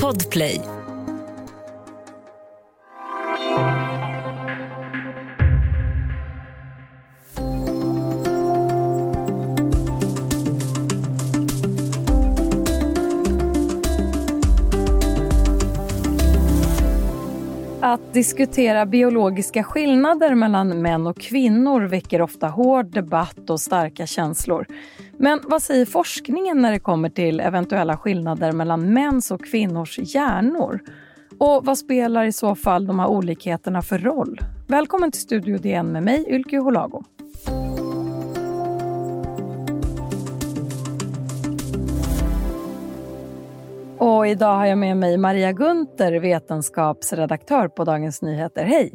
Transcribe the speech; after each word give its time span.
Podplay 0.00 0.60
Att 17.80 18.12
diskutera 18.12 18.86
biologiska 18.86 19.64
skillnader 19.64 20.34
mellan 20.34 20.82
män 20.82 21.06
och 21.06 21.20
kvinnor 21.20 21.80
väcker 21.80 22.22
ofta 22.22 22.48
hård 22.48 22.86
debatt 22.86 23.50
och 23.50 23.60
starka 23.60 24.06
känslor. 24.06 24.66
Men 25.22 25.40
vad 25.44 25.62
säger 25.62 25.86
forskningen 25.86 26.62
när 26.62 26.72
det 26.72 26.78
kommer 26.78 27.08
till 27.08 27.40
eventuella 27.40 27.96
skillnader 27.96 28.52
mellan 28.52 28.92
mäns 28.92 29.30
och 29.30 29.44
kvinnors 29.44 29.98
hjärnor? 29.98 30.80
Och 31.38 31.64
vad 31.64 31.78
spelar 31.78 32.24
i 32.24 32.32
så 32.32 32.54
fall 32.54 32.86
de 32.86 32.98
här 32.98 33.06
olikheterna 33.06 33.82
för 33.82 33.98
roll? 33.98 34.40
Välkommen 34.68 35.12
till 35.12 35.20
Studio 35.20 35.58
DN 35.58 35.92
med 35.92 36.02
mig, 36.02 36.24
Ylke 36.28 36.58
Holago. 36.58 37.02
Och 43.98 44.26
idag 44.26 44.56
har 44.56 44.66
jag 44.66 44.78
med 44.78 44.96
mig 44.96 45.18
Maria 45.18 45.52
Gunther, 45.52 46.20
vetenskapsredaktör 46.20 47.68
på 47.68 47.84
Dagens 47.84 48.22
Nyheter. 48.22 48.64
Hej! 48.64 48.92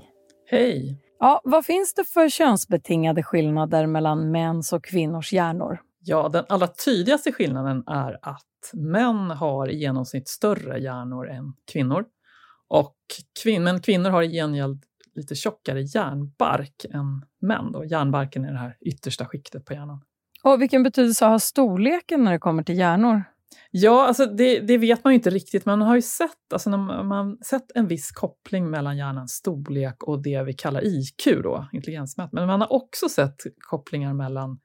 Hej! 0.49 1.01
Ja, 1.19 1.41
vad 1.43 1.65
finns 1.65 1.93
det 1.93 2.03
för 2.03 2.29
könsbetingade 2.29 3.23
skillnader 3.23 3.85
mellan 3.87 4.31
mäns 4.31 4.73
och 4.73 4.83
kvinnors 4.83 5.33
hjärnor? 5.33 5.86
Ja, 6.09 6.29
den 6.29 6.45
allra 6.49 6.67
tydligaste 6.67 7.31
skillnaden 7.31 7.83
är 7.87 8.19
att 8.21 8.71
män 8.73 9.29
har 9.29 9.69
i 9.69 9.77
genomsnitt 9.77 10.27
större 10.27 10.79
hjärnor 10.79 11.29
än 11.29 11.53
kvinnor. 11.71 12.05
Och 12.67 12.97
kvin 13.43 13.63
men 13.63 13.81
kvinnor 13.81 14.09
har 14.09 14.23
i 14.23 14.31
gengäld 14.31 14.83
lite 15.15 15.35
tjockare 15.35 15.81
hjärnbark 15.81 16.85
än 16.93 17.25
män. 17.41 17.71
Då. 17.71 17.85
Hjärnbarken 17.85 18.45
är 18.45 18.51
det 18.51 18.59
här 18.59 18.77
yttersta 18.81 19.25
skiktet 19.25 19.65
på 19.65 19.73
hjärnan. 19.73 20.01
Och 20.43 20.61
vilken 20.61 20.83
betydelse 20.83 21.25
har 21.25 21.39
storleken 21.39 22.23
när 22.23 22.31
det 22.31 22.39
kommer 22.39 22.63
till 22.63 22.77
hjärnor? 22.77 23.23
Ja, 23.71 24.07
alltså 24.07 24.25
det, 24.25 24.59
det, 24.59 24.77
vet 24.77 25.03
man 25.03 25.13
ju 25.13 25.15
inte 25.15 25.29
riktigt, 25.29 25.65
men 25.65 25.79
man 25.79 25.87
har 25.87 25.95
ju 25.95 26.01
sett, 26.01 26.53
alltså 26.53 26.69
man 26.69 27.37
sett 27.37 27.71
en 27.75 27.87
viss 27.87 28.11
koppling 28.11 28.69
mellan 28.69 28.97
hjärnans 28.97 29.31
storlek 29.31 30.03
och 30.03 30.21
det 30.23 30.43
vi 30.43 30.53
kallar 30.53 30.81
IQ, 30.85 31.43
då, 31.43 31.67
intelligensmätt. 31.73 32.31
Men 32.31 32.47
man 32.47 32.61
har 32.61 32.73
också 32.73 33.09
sett 33.09 33.35
kopplingar 33.57 34.13
mellan 34.13 34.59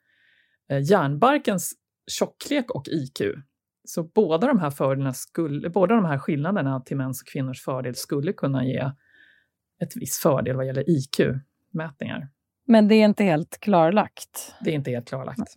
eh, 0.73 0.83
hjärnbarkens 0.83 1.73
tjocklek 2.11 2.71
och 2.71 2.89
IQ. 2.89 3.21
Så 3.85 4.03
båda 4.03 4.47
de 4.47 4.59
här 4.59 4.71
fördelarna 4.71 5.13
skulle, 5.15 5.71
båda 5.71 5.95
de 5.95 6.05
här 6.05 6.19
skillnaderna 6.19 6.81
till 6.81 6.97
mäns 6.97 7.23
och 7.23 7.29
kvinnors 7.29 7.65
fördel 7.65 7.95
skulle 7.95 8.33
kunna 8.33 8.65
ge 8.65 8.91
ett 9.83 9.97
viss 9.97 10.19
fördel 10.19 10.57
vad 10.57 10.67
gäller 10.67 10.85
IQ-mätningar. 10.91 12.29
Men 12.67 12.89
det 12.89 12.95
är 12.95 13.05
inte 13.05 13.25
helt 13.25 13.61
klarlagt? 13.61 14.55
Det 14.61 14.71
är 14.71 14.75
inte 14.75 14.91
helt 14.91 15.09
klarlagt. 15.09 15.57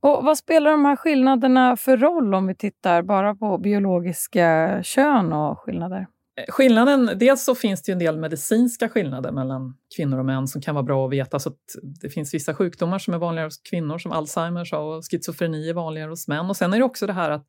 Och 0.00 0.24
Vad 0.24 0.38
spelar 0.38 0.70
de 0.70 0.84
här 0.84 0.96
skillnaderna 0.96 1.76
för 1.76 1.96
roll 1.96 2.34
om 2.34 2.46
vi 2.46 2.54
tittar 2.54 3.02
bara 3.02 3.34
på 3.34 3.58
biologiska 3.58 4.80
kön 4.82 5.32
och 5.32 5.58
skillnader? 5.58 6.06
Eh, 6.36 6.44
skillnaden, 6.48 7.10
dels 7.16 7.44
så 7.44 7.54
finns 7.54 7.82
det 7.82 7.92
en 7.92 7.98
del 7.98 8.18
medicinska 8.18 8.88
skillnader 8.88 9.32
mellan 9.32 9.76
kvinnor 9.96 10.18
och 10.18 10.24
män 10.24 10.48
som 10.48 10.62
kan 10.62 10.74
vara 10.74 10.82
bra 10.82 11.06
att 11.06 11.12
veta. 11.12 11.38
Så 11.38 11.48
att 11.48 11.60
det 12.00 12.10
finns 12.10 12.34
vissa 12.34 12.54
sjukdomar 12.54 12.98
som 12.98 13.14
är 13.14 13.18
vanligare 13.18 13.46
hos 13.46 13.62
kvinnor, 13.70 13.98
som 13.98 14.12
Alzheimers 14.12 14.72
och 14.72 15.04
schizofreni 15.10 15.68
är 15.68 15.74
vanligare 15.74 16.10
hos 16.10 16.28
män. 16.28 16.46
Och 16.46 16.56
sen 16.56 16.72
är 16.72 16.78
det 16.78 16.84
också 16.84 17.06
det 17.06 17.12
här 17.12 17.30
att 17.30 17.46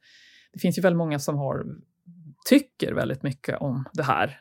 det 0.53 0.59
finns 0.59 0.77
ju 0.77 0.81
väldigt 0.81 0.97
många 0.97 1.19
som 1.19 1.38
har, 1.38 1.65
tycker 2.49 2.93
väldigt 2.93 3.23
mycket 3.23 3.61
om 3.61 3.85
det 3.93 4.03
här 4.03 4.39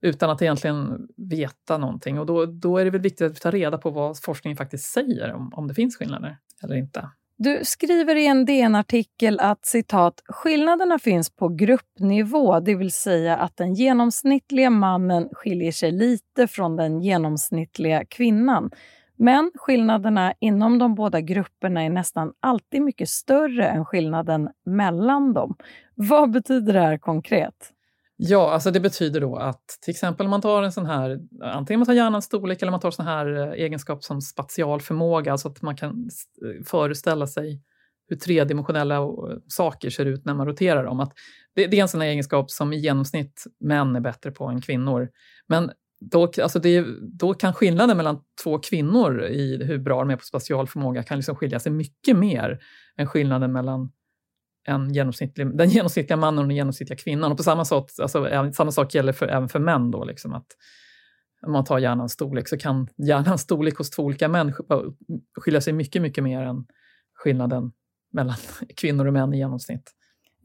utan 0.00 0.30
att 0.30 0.42
egentligen 0.42 1.08
veta 1.16 1.78
någonting. 1.78 2.18
Och 2.18 2.26
då, 2.26 2.46
då 2.46 2.78
är 2.78 2.84
det 2.84 2.90
väl 2.90 3.00
viktigt 3.00 3.26
att 3.26 3.36
vi 3.36 3.40
tar 3.40 3.52
reda 3.52 3.78
på 3.78 3.90
vad 3.90 4.22
forskningen 4.22 4.56
faktiskt 4.56 4.84
säger 4.92 5.32
om, 5.32 5.54
om 5.54 5.68
det 5.68 5.74
finns 5.74 5.96
skillnader 5.96 6.38
eller 6.62 6.74
inte. 6.74 7.10
Du 7.38 7.60
skriver 7.64 8.16
i 8.16 8.26
en 8.26 8.44
DN-artikel 8.44 9.40
att 9.40 9.66
citat, 9.66 10.22
skillnaderna 10.28 10.98
finns 10.98 11.30
på 11.30 11.48
gruppnivå, 11.48 12.60
det 12.60 12.74
vill 12.74 12.92
säga 12.92 13.36
att 13.36 13.56
den 13.56 13.74
genomsnittliga 13.74 14.70
mannen 14.70 15.28
skiljer 15.32 15.72
sig 15.72 15.92
lite 15.92 16.46
från 16.46 16.76
den 16.76 17.00
genomsnittliga 17.00 18.04
kvinnan. 18.04 18.70
Men 19.16 19.50
skillnaderna 19.54 20.34
inom 20.40 20.78
de 20.78 20.94
båda 20.94 21.20
grupperna 21.20 21.82
är 21.82 21.90
nästan 21.90 22.32
alltid 22.40 22.82
mycket 22.82 23.08
större 23.08 23.68
än 23.68 23.84
skillnaden 23.84 24.48
mellan 24.66 25.32
dem. 25.32 25.56
Vad 25.94 26.30
betyder 26.30 26.72
det 26.72 26.80
här 26.80 26.98
konkret? 26.98 27.72
Ja, 28.18 28.50
alltså 28.52 28.70
det 28.70 28.80
betyder 28.80 29.20
då 29.20 29.36
att 29.36 29.78
till 29.82 29.90
exempel 29.90 30.26
om 30.26 30.30
man 30.30 30.40
tar 30.40 30.62
en 30.62 30.72
sån 30.72 30.86
här, 30.86 31.20
antingen 31.42 31.80
man 31.80 31.86
tar 31.86 31.92
hjärnans 31.92 32.24
storlek 32.24 32.62
eller 32.62 32.70
man 32.70 32.80
tar 32.80 32.90
sån 32.90 33.06
här 33.06 33.36
eh, 33.36 33.64
egenskap 33.64 34.04
som 34.04 34.20
spatial 34.20 34.80
förmåga, 34.80 35.32
alltså 35.32 35.48
att 35.48 35.62
man 35.62 35.76
kan 35.76 35.90
eh, 35.90 36.64
föreställa 36.64 37.26
sig 37.26 37.62
hur 38.08 38.16
tredimensionella 38.16 38.96
eh, 38.96 39.08
saker 39.48 39.90
ser 39.90 40.06
ut 40.06 40.24
när 40.24 40.34
man 40.34 40.46
roterar 40.46 40.84
dem. 40.84 41.00
Att 41.00 41.12
det, 41.54 41.66
det 41.66 41.78
är 41.78 41.82
en 41.82 41.88
sån 41.88 42.02
egenskap 42.02 42.50
som 42.50 42.72
i 42.72 42.76
genomsnitt 42.76 43.44
män 43.60 43.96
är 43.96 44.00
bättre 44.00 44.30
på 44.30 44.44
än 44.44 44.60
kvinnor. 44.60 45.08
Men 45.46 45.70
då, 46.00 46.22
alltså 46.42 46.58
det, 46.58 46.84
då 47.02 47.34
kan 47.34 47.54
skillnaden 47.54 47.96
mellan 47.96 48.20
två 48.42 48.58
kvinnor 48.58 49.22
i 49.22 49.64
hur 49.64 49.78
bra 49.78 49.98
de 49.98 50.10
är 50.10 50.16
på 50.16 50.24
spatial 50.24 50.66
förmåga 50.66 51.02
kan 51.02 51.18
liksom 51.18 51.36
skilja 51.36 51.60
sig 51.60 51.72
mycket 51.72 52.16
mer 52.16 52.58
än 52.96 53.06
skillnaden 53.06 53.52
mellan 53.52 53.90
en 54.66 54.92
genomsnittlig, 54.92 55.56
den 55.56 55.68
genomsnittliga 55.68 56.16
mannen 56.16 56.38
och 56.38 56.48
den 56.48 56.56
genomsnittliga 56.56 56.98
kvinnan. 56.98 57.30
Och 57.30 57.36
på 57.36 57.42
samma, 57.42 57.64
sätt, 57.64 58.00
alltså, 58.02 58.50
samma 58.52 58.72
sak 58.72 58.94
gäller 58.94 59.12
för, 59.12 59.28
även 59.28 59.48
för 59.48 59.58
män. 59.58 59.90
Då, 59.90 60.04
liksom, 60.04 60.34
att 60.34 60.46
om 61.46 61.52
man 61.52 61.64
tar 61.64 61.78
hjärnans 61.78 62.12
storlek 62.12 62.48
så 62.48 62.58
kan 62.58 62.88
hjärnans 62.96 63.40
storlek 63.40 63.78
hos 63.78 63.90
två 63.90 64.02
olika 64.02 64.28
män 64.28 64.52
skilja 65.40 65.60
sig 65.60 65.72
mycket, 65.72 66.02
mycket 66.02 66.24
mer 66.24 66.42
än 66.42 66.66
skillnaden 67.14 67.72
mellan 68.12 68.36
kvinnor 68.76 69.06
och 69.06 69.12
män 69.12 69.34
i 69.34 69.38
genomsnitt. 69.38 69.92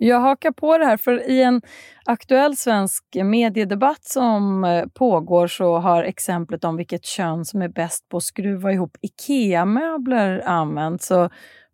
Jag 0.04 0.20
hakar 0.20 0.52
på 0.52 0.78
det 0.78 0.86
här, 0.86 0.98
för 0.98 1.30
i 1.30 1.44
en 1.44 1.62
aktuell 2.06 2.58
svensk 2.58 3.04
mediedebatt 3.24 4.04
som 4.04 4.64
eh, 4.64 4.86
pågår 4.94 5.48
så 5.48 5.78
har 5.78 6.04
exemplet 6.04 6.64
om 6.64 6.78
vilket 6.78 7.06
kön 7.06 7.46
som 7.46 7.62
är 7.62 7.70
bäst 7.70 8.10
på 8.10 8.18
att 8.18 8.24
skruva 8.24 8.72
ihop 8.72 8.98
IKEA-möbler 9.02 10.44
använts. 10.46 11.12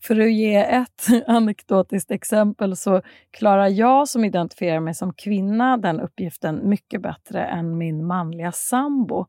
För 0.01 0.19
att 0.19 0.31
ge 0.31 0.55
ett 0.55 1.07
anekdotiskt 1.27 2.11
exempel 2.11 2.75
så 2.75 3.01
klarar 3.31 3.67
jag 3.67 4.09
som 4.09 4.25
identifierar 4.25 4.79
mig 4.79 4.93
som 4.93 5.13
kvinna 5.13 5.77
den 5.77 5.99
uppgiften 5.99 6.69
mycket 6.69 7.01
bättre 7.01 7.45
än 7.45 7.77
min 7.77 8.05
manliga 8.05 8.51
sambo 8.51 9.25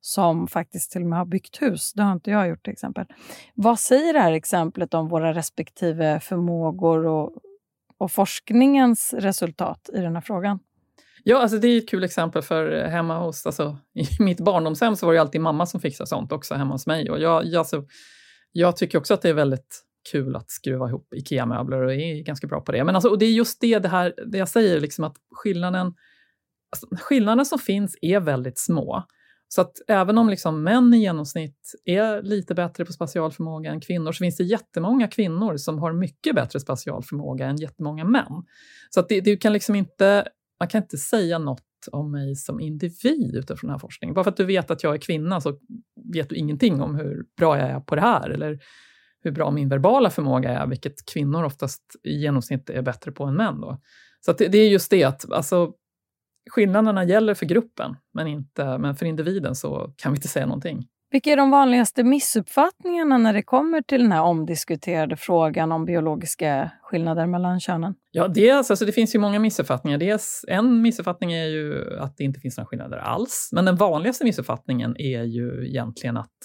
som 0.00 0.48
faktiskt 0.48 0.92
till 0.92 1.02
och 1.02 1.08
med 1.08 1.18
har 1.18 1.26
byggt 1.26 1.62
hus. 1.62 1.92
Det 1.92 2.02
har 2.02 2.12
inte 2.12 2.30
jag 2.30 2.48
gjort 2.48 2.64
till 2.64 2.72
exempel. 2.72 3.06
Vad 3.54 3.78
säger 3.78 4.12
det 4.12 4.18
här 4.18 4.32
exemplet 4.32 4.94
om 4.94 5.08
våra 5.08 5.34
respektive 5.34 6.20
förmågor 6.20 7.06
och, 7.06 7.32
och 7.98 8.12
forskningens 8.12 9.14
resultat 9.18 9.90
i 9.92 10.00
den 10.00 10.14
här 10.14 10.22
frågan? 10.22 10.58
Ja, 11.22 11.42
alltså 11.42 11.58
det 11.58 11.68
är 11.68 11.78
ett 11.78 11.88
kul 11.88 12.04
exempel 12.04 12.42
för 12.42 12.84
hemma 12.84 13.18
hos, 13.18 13.46
alltså, 13.46 13.78
i 13.94 14.04
mitt 14.22 14.40
barndomshem 14.40 14.96
så 14.96 15.06
var 15.06 15.14
det 15.14 15.20
alltid 15.20 15.40
mamma 15.40 15.66
som 15.66 15.80
fixade 15.80 16.06
sånt 16.06 16.32
också 16.32 16.54
hemma 16.54 16.74
hos 16.74 16.86
mig. 16.86 17.10
Och 17.10 17.20
jag, 17.20 17.44
jag, 17.44 17.58
alltså, 17.58 17.84
jag 18.52 18.76
tycker 18.76 18.98
också 18.98 19.14
att 19.14 19.22
det 19.22 19.28
är 19.28 19.34
väldigt 19.34 19.84
kul 20.12 20.36
att 20.36 20.50
skruva 20.50 20.88
ihop 20.88 21.14
IKEA-möbler 21.14 21.80
och 21.80 21.94
är 21.94 22.22
ganska 22.22 22.46
bra 22.46 22.60
på 22.60 22.72
det. 22.72 22.84
Men 22.84 22.94
alltså, 22.94 23.08
och 23.08 23.18
det 23.18 23.26
är 23.26 23.32
just 23.32 23.60
det, 23.60 23.78
det, 23.78 23.88
här, 23.88 24.14
det 24.26 24.38
jag 24.38 24.48
säger, 24.48 24.80
liksom 24.80 25.04
att 25.04 25.16
skillnaden, 25.30 25.94
alltså, 26.72 26.86
skillnaden 27.06 27.46
som 27.46 27.58
finns 27.58 27.98
är 28.00 28.20
väldigt 28.20 28.58
små. 28.58 29.04
Så 29.48 29.60
att 29.60 29.72
även 29.88 30.18
om 30.18 30.28
liksom 30.28 30.62
män 30.62 30.94
i 30.94 30.98
genomsnitt 30.98 31.58
är 31.84 32.22
lite 32.22 32.54
bättre 32.54 32.84
på 32.84 32.92
spatialförmåga 32.92 33.70
än 33.70 33.80
kvinnor 33.80 34.12
så 34.12 34.18
finns 34.18 34.36
det 34.36 34.44
jättemånga 34.44 35.08
kvinnor 35.08 35.56
som 35.56 35.78
har 35.78 35.92
mycket 35.92 36.34
bättre 36.34 36.60
spatialförmåga 36.60 37.46
än 37.46 37.56
jättemånga 37.56 38.04
män. 38.04 38.44
Så 38.90 39.00
att 39.00 39.08
det, 39.08 39.20
det 39.20 39.36
kan 39.36 39.52
liksom 39.52 39.74
inte, 39.74 40.28
man 40.60 40.68
kan 40.68 40.82
inte 40.82 40.96
säga 40.96 41.38
något 41.38 41.62
om 41.92 42.12
mig 42.12 42.36
som 42.36 42.60
individ 42.60 43.34
utifrån 43.34 43.68
den 43.68 43.70
här 43.70 43.78
forskningen. 43.78 44.14
Bara 44.14 44.24
för 44.24 44.30
att 44.30 44.36
du 44.36 44.44
vet 44.44 44.70
att 44.70 44.82
jag 44.82 44.94
är 44.94 44.98
kvinna 44.98 45.40
så 45.40 45.58
vet 46.12 46.28
du 46.28 46.36
ingenting 46.36 46.80
om 46.80 46.94
hur 46.94 47.24
bra 47.36 47.58
jag 47.58 47.70
är 47.70 47.80
på 47.80 47.94
det 47.94 48.00
här 48.00 48.30
eller 48.30 48.58
hur 49.24 49.32
bra 49.32 49.50
min 49.50 49.68
verbala 49.68 50.10
förmåga 50.10 50.50
är, 50.50 50.66
vilket 50.66 51.06
kvinnor 51.12 51.44
oftast 51.44 51.82
i 52.02 52.12
genomsnitt 52.16 52.70
är 52.70 52.82
bättre 52.82 53.12
på 53.12 53.24
än 53.24 53.34
män. 53.34 53.60
Då. 53.60 53.80
Så 54.20 54.32
det, 54.32 54.48
det, 54.48 54.58
är 54.58 54.68
just 54.68 54.90
det 54.90 55.04
att 55.04 55.32
alltså, 55.32 55.72
skillnaderna 56.50 57.04
gäller 57.04 57.34
för 57.34 57.46
gruppen, 57.46 57.96
men, 58.14 58.26
inte, 58.26 58.78
men 58.78 58.96
för 58.96 59.06
individen 59.06 59.54
så 59.54 59.94
kan 59.96 60.12
vi 60.12 60.16
inte 60.16 60.28
säga 60.28 60.46
någonting. 60.46 60.86
Vilka 61.10 61.30
är 61.30 61.36
de 61.36 61.50
vanligaste 61.50 62.04
missuppfattningarna 62.04 63.18
när 63.18 63.32
det 63.32 63.42
kommer 63.42 63.82
till 63.82 64.02
den 64.02 64.12
här 64.12 64.22
omdiskuterade 64.22 65.16
frågan 65.16 65.72
om 65.72 65.84
biologiska 65.84 66.70
skillnader 66.82 67.26
mellan 67.26 67.60
könen? 67.60 67.94
Ja, 68.10 68.28
dels, 68.28 68.70
alltså 68.70 68.84
det 68.84 68.92
finns 68.92 69.14
ju 69.14 69.18
många 69.18 69.38
missuppfattningar. 69.38 69.98
Dels, 69.98 70.44
en 70.48 70.82
missuppfattning 70.82 71.32
är 71.32 71.44
ju 71.44 71.98
att 71.98 72.16
det 72.16 72.24
inte 72.24 72.40
finns 72.40 72.56
några 72.56 72.66
skillnader 72.66 72.96
alls. 72.96 73.50
Men 73.52 73.64
den 73.64 73.76
vanligaste 73.76 74.24
missuppfattningen 74.24 74.96
är 74.98 75.22
ju 75.22 75.68
egentligen 75.68 76.16
att 76.16 76.38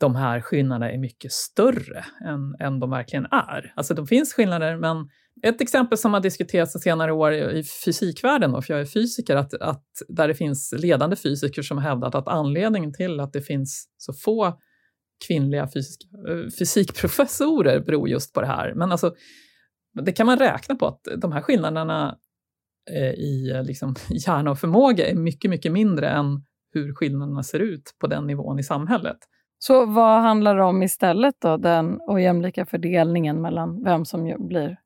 de 0.00 0.14
här 0.14 0.40
skillnaderna 0.40 0.92
är 0.92 0.98
mycket 0.98 1.32
större 1.32 2.04
än, 2.24 2.54
än 2.60 2.80
de 2.80 2.90
verkligen 2.90 3.24
är. 3.24 3.72
Alltså 3.76 3.94
de 3.94 4.06
finns 4.06 4.34
skillnader, 4.34 4.76
men 4.76 5.08
ett 5.42 5.60
exempel 5.60 5.98
som 5.98 6.14
har 6.14 6.20
diskuterats 6.20 6.82
senare 6.82 7.12
år 7.12 7.32
i 7.32 7.64
fysikvärlden, 7.84 8.52
då, 8.52 8.62
för 8.62 8.74
jag 8.74 8.80
är 8.80 8.86
fysiker, 8.86 9.36
att, 9.36 9.54
att 9.54 9.84
där 10.08 10.28
det 10.28 10.34
finns 10.34 10.74
ledande 10.78 11.16
fysiker 11.16 11.62
som 11.62 11.78
har 11.78 11.84
hävdat 11.84 12.14
att 12.14 12.28
anledningen 12.28 12.92
till 12.92 13.20
att 13.20 13.32
det 13.32 13.42
finns 13.42 13.88
så 13.96 14.12
få 14.12 14.58
kvinnliga 15.26 15.68
fysik, 15.68 16.08
eh, 16.28 16.50
fysikprofessorer 16.58 17.80
beror 17.80 18.08
just 18.08 18.34
på 18.34 18.40
det 18.40 18.46
här. 18.46 18.74
Men 18.74 18.92
alltså, 18.92 19.14
det 20.04 20.12
kan 20.12 20.26
man 20.26 20.38
räkna 20.38 20.74
på 20.74 20.86
att 20.86 21.00
de 21.16 21.32
här 21.32 21.40
skillnaderna 21.40 22.18
eh, 22.90 23.10
i 23.10 23.50
eh, 23.54 23.62
liksom, 23.64 23.94
hjärna 24.26 24.50
och 24.50 24.58
förmåga 24.58 25.06
är 25.06 25.14
mycket, 25.14 25.50
mycket 25.50 25.72
mindre 25.72 26.08
än 26.08 26.44
hur 26.72 26.94
skillnaderna 26.94 27.42
ser 27.42 27.60
ut 27.60 27.94
på 28.00 28.06
den 28.06 28.26
nivån 28.26 28.58
i 28.58 28.62
samhället. 28.62 29.18
Så 29.62 29.86
vad 29.86 30.22
handlar 30.22 30.56
det 30.56 30.62
om 30.62 30.82
istället 30.82 31.34
då, 31.40 31.56
den 31.56 31.98
ojämlika 32.06 32.66
fördelningen 32.66 33.42
mellan 33.42 33.84
vem 33.84 34.04
som 34.04 34.36
blir 34.38 34.76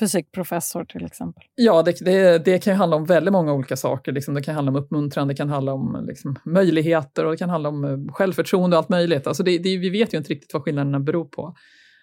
fysikprofessor 0.00 0.84
till 0.84 1.04
exempel? 1.04 1.44
Ja, 1.54 1.82
det, 1.82 2.04
det, 2.04 2.44
det, 2.44 2.58
kan 2.58 2.76
handla 2.76 2.96
om 2.96 3.04
väldigt 3.04 3.32
många 3.32 3.52
olika 3.52 3.76
saker. 3.76 4.12
Liksom, 4.12 4.34
det 4.34 4.42
kan 4.42 4.54
handla 4.54 4.70
om 4.70 4.76
uppmuntran, 4.76 5.28
det 5.28 5.34
kan 5.34 5.48
handla 5.48 5.72
om 5.72 6.04
liksom, 6.08 6.36
möjligheter 6.44 7.24
och 7.24 7.30
det 7.30 7.36
kan 7.36 7.50
handla 7.50 7.68
om 7.68 7.84
eh, 7.84 8.12
självförtroende 8.12 8.76
och 8.76 8.78
allt 8.78 8.88
möjligt. 8.88 9.26
Alltså 9.26 9.42
det, 9.42 9.58
det, 9.58 9.78
vi 9.78 9.90
vet 9.90 10.14
ju 10.14 10.18
inte 10.18 10.30
riktigt 10.30 10.54
vad 10.54 10.62
skillnaderna 10.62 11.00
beror 11.00 11.24
på. 11.24 11.54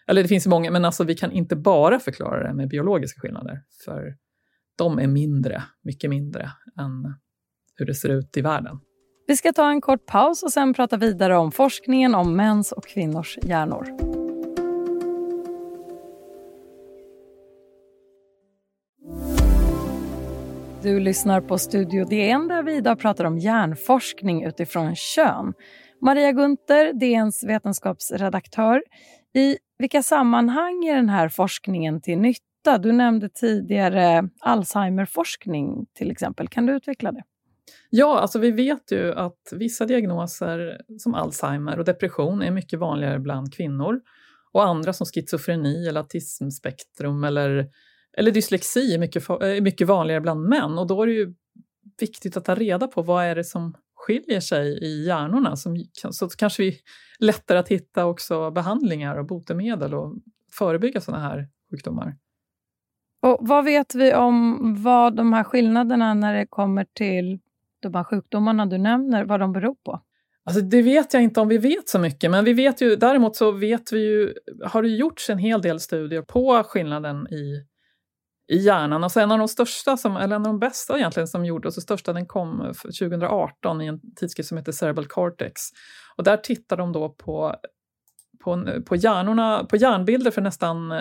Eller 0.07 0.21
det 0.21 0.27
finns 0.27 0.47
många, 0.47 0.71
men 0.71 0.85
alltså, 0.85 1.03
vi 1.03 1.15
kan 1.15 1.31
inte 1.31 1.55
bara 1.55 1.99
förklara 1.99 2.47
det 2.47 2.53
med 2.53 2.69
biologiska 2.69 3.21
skillnader. 3.21 3.61
För 3.85 4.15
de 4.77 4.99
är 4.99 5.07
mindre, 5.07 5.63
mycket 5.83 6.09
mindre 6.09 6.43
än 6.79 7.15
hur 7.75 7.85
det 7.85 7.95
ser 7.95 8.09
ut 8.09 8.37
i 8.37 8.41
världen. 8.41 8.79
Vi 9.29 9.35
ska 9.37 9.53
ta 9.53 9.69
en 9.69 9.81
kort 9.81 10.05
paus 10.05 10.43
och 10.43 10.51
sen 10.51 10.73
prata 10.73 10.97
vidare 10.97 11.37
om 11.37 11.51
forskningen 11.51 12.15
om 12.15 12.35
mäns 12.35 12.71
och 12.71 12.85
kvinnors 12.85 13.37
hjärnor. 13.41 13.85
Du 20.83 20.99
lyssnar 20.99 21.41
på 21.41 21.57
Studio 21.57 22.05
DN 22.05 22.47
där 22.47 22.63
vi 22.63 22.75
idag 22.75 22.99
pratar 22.99 23.25
om 23.25 23.37
hjärnforskning 23.37 24.45
utifrån 24.45 24.95
kön. 24.95 25.53
Maria 26.01 26.31
Gunther, 26.31 26.93
DNs 26.93 27.43
vetenskapsredaktör. 27.43 28.83
I 29.33 29.57
vilka 29.77 30.03
sammanhang 30.03 30.85
är 30.85 30.95
den 30.95 31.09
här 31.09 31.29
forskningen 31.29 32.01
till 32.01 32.17
nytta? 32.17 32.77
Du 32.79 32.91
nämnde 32.91 33.29
tidigare 33.29 34.29
Alzheimerforskning 34.39 35.85
till 35.93 36.11
exempel. 36.11 36.47
Kan 36.47 36.65
du 36.65 36.73
utveckla 36.73 37.11
det? 37.11 37.23
Ja, 37.89 38.19
alltså 38.19 38.39
vi 38.39 38.51
vet 38.51 38.91
ju 38.91 39.13
att 39.13 39.53
vissa 39.55 39.85
diagnoser 39.85 40.81
som 40.97 41.13
Alzheimer 41.13 41.79
och 41.79 41.85
depression 41.85 42.41
är 42.41 42.51
mycket 42.51 42.79
vanligare 42.79 43.19
bland 43.19 43.53
kvinnor 43.53 44.01
och 44.51 44.63
andra 44.63 44.93
som 44.93 45.05
schizofreni 45.05 45.87
eller 45.87 45.99
autismspektrum 45.99 47.23
eller 47.23 47.69
eller 48.17 48.31
dyslexi 48.31 48.93
är 48.93 48.99
mycket, 48.99 49.29
är 49.29 49.61
mycket 49.61 49.87
vanligare 49.87 50.21
bland 50.21 50.49
män 50.49 50.77
och 50.77 50.87
då 50.87 51.03
är 51.03 51.07
det 51.07 51.13
ju 51.13 51.33
viktigt 51.99 52.37
att 52.37 52.45
ta 52.45 52.55
reda 52.55 52.87
på 52.87 53.01
vad 53.01 53.25
är 53.25 53.35
det 53.35 53.43
som 53.43 53.73
skiljer 53.95 54.39
sig 54.39 54.83
i 54.83 55.05
hjärnorna 55.05 55.55
som, 55.55 55.85
så 56.11 56.29
kanske 56.29 56.63
vi 56.63 56.77
lättare 57.19 57.57
att 57.57 57.67
hitta 57.67 58.05
också 58.05 58.51
behandlingar 58.51 59.17
och 59.17 59.27
botemedel 59.27 59.93
och 59.93 60.15
förebygga 60.57 61.01
sådana 61.01 61.23
här 61.23 61.47
sjukdomar. 61.71 62.17
Och 63.21 63.37
vad 63.41 63.65
vet 63.65 63.95
vi 63.95 64.13
om 64.13 64.57
vad 64.83 65.15
de 65.15 65.33
här 65.33 65.43
skillnaderna 65.43 66.13
när 66.13 66.33
det 66.33 66.45
kommer 66.49 66.85
till 66.93 67.39
de 67.89 67.97
här 67.97 68.03
sjukdomarna 68.03 68.65
du 68.65 68.77
nämner, 68.77 69.25
vad 69.25 69.39
de 69.39 69.53
beror 69.53 69.75
på? 69.85 70.01
Alltså 70.45 70.61
det 70.61 70.81
vet 70.81 71.13
jag 71.13 71.23
inte 71.23 71.39
om 71.39 71.47
vi 71.47 71.57
vet 71.57 71.89
så 71.89 71.99
mycket, 71.99 72.31
men 72.31 72.45
vi 72.45 72.53
vet 72.53 72.81
ju, 72.81 72.95
däremot 72.95 73.35
så 73.35 73.51
vet 73.51 73.91
vi 73.91 73.99
ju, 73.99 74.33
har 74.65 74.81
det 74.81 74.89
gjorts 74.89 75.29
en 75.29 75.37
hel 75.37 75.61
del 75.61 75.79
studier 75.79 76.21
på 76.21 76.63
skillnaden 76.63 77.27
i 77.33 77.67
i 78.47 78.57
hjärnan. 78.57 79.03
Alltså 79.03 79.19
en 79.19 79.31
av 79.31 79.37
de 79.37 79.47
största, 79.47 79.97
som, 79.97 80.17
eller 80.17 80.35
en 80.35 80.41
av 80.41 80.47
de 80.47 80.59
bästa 80.59 80.97
egentligen 80.97 81.27
som 81.27 81.45
gjordes, 81.45 81.77
och 81.77 81.83
största 81.83 82.13
den 82.13 82.25
kom 82.25 82.73
2018 82.99 83.81
i 83.81 83.85
en 83.85 84.15
tidskrift 84.15 84.49
som 84.49 84.57
heter 84.57 84.71
Cerebral 84.71 85.07
Cortex. 85.07 85.61
Och 86.17 86.23
där 86.23 86.37
tittar 86.37 86.77
de 86.77 86.91
då 86.91 87.09
på, 87.09 87.55
på, 88.43 88.81
på, 88.85 88.95
hjärnorna, 88.95 89.63
på 89.63 89.77
hjärnbilder 89.77 90.31
för 90.31 90.41
nästan 90.41 90.93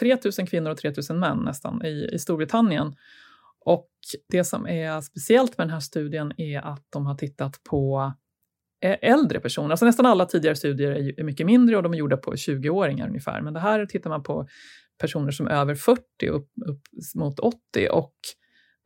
3000 0.00 0.46
kvinnor 0.46 0.70
och 0.70 0.78
3000 0.78 1.20
män 1.20 1.38
nästan 1.38 1.84
i, 1.84 2.10
i 2.12 2.18
Storbritannien. 2.18 2.94
Och 3.64 3.88
det 4.28 4.44
som 4.44 4.66
är 4.66 5.00
speciellt 5.00 5.58
med 5.58 5.66
den 5.66 5.72
här 5.72 5.80
studien 5.80 6.32
är 6.36 6.60
att 6.60 6.86
de 6.92 7.06
har 7.06 7.14
tittat 7.14 7.60
på 7.70 8.12
eh, 8.84 8.96
äldre 9.02 9.40
personer. 9.40 9.70
Alltså 9.70 9.84
nästan 9.84 10.06
alla 10.06 10.26
tidigare 10.26 10.56
studier 10.56 11.20
är 11.20 11.24
mycket 11.24 11.46
mindre 11.46 11.76
och 11.76 11.82
de 11.82 11.94
är 11.94 11.98
gjorda 11.98 12.16
på 12.16 12.32
20-åringar 12.32 13.08
ungefär. 13.08 13.40
Men 13.40 13.54
det 13.54 13.60
här 13.60 13.86
tittar 13.86 14.10
man 14.10 14.22
på 14.22 14.46
personer 15.00 15.30
som 15.30 15.46
är 15.46 15.50
över 15.50 15.74
40 15.74 16.02
upp, 16.28 16.48
upp 16.66 16.82
mot 17.14 17.40
80 17.40 17.58
och 17.90 18.14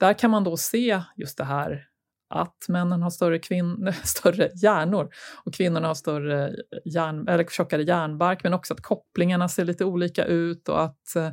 där 0.00 0.12
kan 0.12 0.30
man 0.30 0.44
då 0.44 0.56
se 0.56 1.02
just 1.16 1.38
det 1.38 1.44
här 1.44 1.84
att 2.30 2.66
männen 2.68 3.02
har 3.02 3.10
större, 3.10 3.38
kvin- 3.38 3.92
större 4.04 4.50
hjärnor 4.62 5.08
och 5.44 5.54
kvinnorna 5.54 5.86
har 5.88 5.94
större 5.94 6.52
hjärn, 6.84 7.28
eller 7.28 7.44
tjockare 7.44 7.82
hjärnbark, 7.82 8.42
men 8.42 8.54
också 8.54 8.74
att 8.74 8.80
kopplingarna 8.80 9.48
ser 9.48 9.64
lite 9.64 9.84
olika 9.84 10.24
ut 10.24 10.68
och 10.68 10.82
att, 10.82 11.16
eh, 11.16 11.30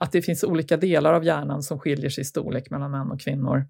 att 0.00 0.12
det 0.12 0.22
finns 0.22 0.44
olika 0.44 0.76
delar 0.76 1.14
av 1.14 1.24
hjärnan 1.24 1.62
som 1.62 1.78
skiljer 1.78 2.10
sig 2.10 2.22
i 2.22 2.24
storlek 2.24 2.70
mellan 2.70 2.90
män 2.90 3.10
och 3.10 3.20
kvinnor. 3.20 3.66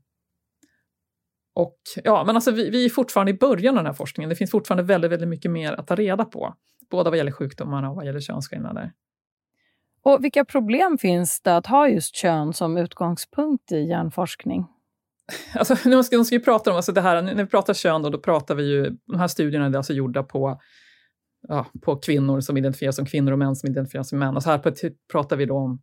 Och 1.55 1.77
ja, 2.05 2.25
men 2.25 2.35
alltså 2.35 2.51
vi, 2.51 2.71
vi 2.71 2.85
är 2.85 2.89
fortfarande 2.89 3.33
i 3.33 3.35
början 3.35 3.75
av 3.75 3.77
den 3.77 3.87
här 3.87 3.93
forskningen. 3.93 4.29
Det 4.29 4.37
finns 4.37 4.51
fortfarande 4.51 4.83
väldigt, 4.83 5.11
väldigt 5.11 5.29
mycket 5.29 5.51
mer 5.51 5.73
att 5.73 5.87
ta 5.87 5.95
reda 5.95 6.25
på, 6.25 6.55
både 6.91 7.11
vad 7.11 7.17
gäller 7.17 7.33
sjukdomarna 7.33 7.91
och 7.91 7.97
vad 7.97 8.07
gäller 8.07 8.21
könsskillnader. 8.21 8.93
Och 10.03 10.25
vilka 10.25 10.45
problem 10.45 10.99
finns 10.99 11.41
det 11.41 11.57
att 11.57 11.67
ha 11.67 11.89
just 11.89 12.17
kön 12.17 12.53
som 12.53 12.77
utgångspunkt 12.77 13.73
i 13.73 13.81
hjärnforskning? 13.81 14.67
Alltså, 15.55 15.89
nu 15.89 16.03
ska, 16.03 16.17
nu 16.17 16.25
ska 16.25 16.39
vi 16.39 16.45
prata 16.45 16.71
om, 16.71 16.77
alltså 16.77 16.93
det 16.93 17.01
här, 17.01 17.23
när 17.23 17.35
vi 17.35 17.47
pratar 17.47 17.75
kön 17.75 18.03
då, 18.03 18.11
då 18.11 18.19
pratar 18.19 18.55
vi 18.55 18.63
ju, 18.63 18.97
de 19.07 19.19
här 19.19 19.29
studierna 19.29 19.67
är 19.67 19.77
alltså 19.77 19.93
gjorda 19.93 20.23
på, 20.23 20.61
ja, 21.49 21.67
på 21.83 21.97
kvinnor 21.97 22.41
som 22.41 22.57
identifieras 22.57 22.97
som 22.97 23.07
kvinnor 23.07 23.33
och 23.33 23.39
män 23.39 23.57
som 23.57 23.71
identifieras 23.71 24.09
som 24.09 24.19
män. 24.19 24.37
Och 24.37 24.43
så 24.43 24.51
här 24.51 24.63
pratar 25.13 25.37
vi 25.37 25.47
då 25.47 25.57
om 25.57 25.83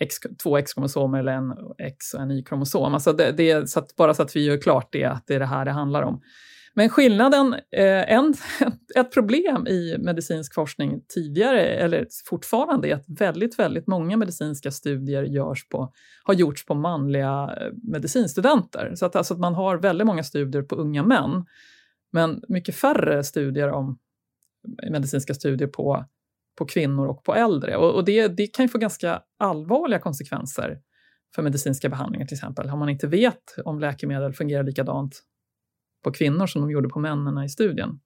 X, 0.00 0.16
två 0.42 0.58
X-kromosomer 0.58 1.18
eller 1.18 1.32
en 1.32 1.54
X 1.78 2.14
och 2.14 2.20
en 2.20 2.30
Y-kromosom. 2.30 2.94
Alltså 2.94 3.12
det, 3.12 3.32
det, 3.32 3.70
så 3.70 3.78
att, 3.78 3.96
bara 3.96 4.14
så 4.14 4.22
att 4.22 4.36
vi 4.36 4.44
gör 4.44 4.60
klart 4.60 4.88
det, 4.92 5.04
att 5.04 5.26
det 5.26 5.34
är 5.34 5.40
det 5.40 5.46
här 5.46 5.64
det 5.64 5.70
handlar 5.70 6.02
om. 6.02 6.20
Men 6.74 6.88
skillnaden, 6.88 7.54
eh, 7.54 8.12
en, 8.12 8.34
ett 8.96 9.12
problem 9.12 9.66
i 9.66 9.96
medicinsk 9.98 10.54
forskning 10.54 11.00
tidigare, 11.08 11.66
eller 11.66 12.06
fortfarande, 12.24 12.88
är 12.88 12.94
att 12.94 13.04
väldigt, 13.08 13.58
väldigt 13.58 13.86
många 13.86 14.16
medicinska 14.16 14.70
studier 14.70 15.22
görs 15.22 15.68
på, 15.68 15.92
har 16.24 16.34
gjorts 16.34 16.66
på 16.66 16.74
manliga 16.74 17.56
eh, 17.60 17.72
medicinstudenter. 17.82 18.92
Så 18.94 19.06
att, 19.06 19.16
alltså 19.16 19.34
att 19.34 19.40
man 19.40 19.54
har 19.54 19.76
väldigt 19.76 20.06
många 20.06 20.22
studier 20.22 20.62
på 20.62 20.74
unga 20.74 21.02
män, 21.02 21.44
men 22.12 22.42
mycket 22.48 22.74
färre 22.74 23.24
studier 23.24 23.70
om 23.70 23.98
eh, 24.82 24.90
medicinska 24.90 25.34
studier 25.34 25.68
på, 25.68 26.04
på 26.60 26.66
kvinnor 26.66 27.06
och 27.06 27.24
på 27.24 27.34
äldre. 27.34 27.76
Och, 27.76 27.94
och 27.94 28.04
det, 28.04 28.28
det 28.28 28.46
kan 28.46 28.64
ju 28.64 28.68
få 28.68 28.78
ganska 28.78 29.22
allvarliga 29.38 30.00
konsekvenser 30.00 30.78
för 31.34 31.42
medicinska 31.42 31.88
behandlingar 31.88 32.26
till 32.26 32.34
exempel. 32.34 32.70
Om 32.70 32.78
man 32.78 32.88
inte 32.88 33.06
vet 33.06 33.54
om 33.64 33.78
läkemedel 33.78 34.32
fungerar 34.32 34.62
likadant 34.62 35.22
på 36.04 36.12
kvinnor 36.12 36.46
som 36.46 36.60
de 36.60 36.70
gjorde 36.70 36.88
på 36.88 36.98
männen 36.98 37.44
i 37.44 37.48
studien. 37.48 38.00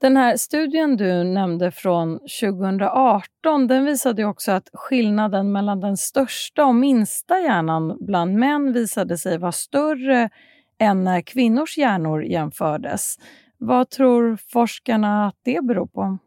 Den 0.00 0.16
här 0.16 0.36
studien 0.36 0.96
du 0.96 1.24
nämnde 1.24 1.70
från 1.70 2.18
2018 2.42 3.66
den 3.66 3.84
visade 3.84 4.24
också 4.24 4.52
att 4.52 4.68
skillnaden 4.72 5.52
mellan 5.52 5.80
den 5.80 5.96
största 5.96 6.64
och 6.64 6.74
minsta 6.74 7.38
hjärnan 7.38 7.98
bland 8.00 8.34
män 8.34 8.72
visade 8.72 9.18
sig 9.18 9.38
vara 9.38 9.52
större 9.52 10.30
än 10.78 11.04
när 11.04 11.20
kvinnors 11.20 11.78
hjärnor 11.78 12.24
jämfördes. 12.24 13.16
Vad 13.58 13.90
tror 13.90 14.38
forskarna 14.52 15.26
att 15.26 15.36
det 15.44 15.64
beror 15.64 15.86
på? 15.86 16.18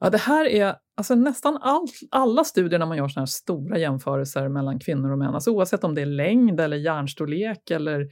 Ja, 0.00 0.10
det 0.10 0.18
här 0.18 0.44
är 0.44 0.74
alltså 0.96 1.14
nästan 1.14 1.56
all, 1.56 1.86
alla 2.10 2.44
studier 2.44 2.78
när 2.78 2.86
man 2.86 2.96
gör 2.96 3.08
såna 3.08 3.22
här 3.22 3.26
stora 3.26 3.78
jämförelser 3.78 4.48
mellan 4.48 4.78
kvinnor 4.78 5.12
och 5.12 5.18
män, 5.18 5.34
alltså 5.34 5.50
oavsett 5.50 5.84
om 5.84 5.94
det 5.94 6.02
är 6.02 6.06
längd 6.06 6.60
eller 6.60 6.76
hjärnstorlek 6.76 7.70
eller 7.70 8.08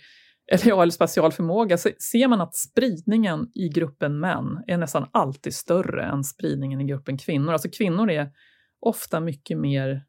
eller, 0.52 0.68
ja, 0.68 0.83
eller 0.83 0.92
spatial 0.92 1.33
förmåga, 1.33 1.78
så 1.78 1.90
ser 2.12 2.28
man 2.28 2.40
att 2.40 2.57
spridningen 2.57 3.50
i 3.54 3.68
gruppen 3.68 4.21
män 4.21 4.64
är 4.66 4.78
nästan 4.78 5.09
alltid 5.12 5.54
större 5.54 6.04
än 6.04 6.25
spridningen 6.25 6.80
i 6.80 6.85
gruppen 6.85 7.18
kvinnor. 7.18 7.52
Alltså 7.52 7.68
kvinnor 7.78 8.11
är 8.11 8.30
ofta 8.80 9.21
mycket 9.21 9.59
mer 9.59 10.04